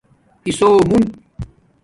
اسُومُونگ 0.47 1.05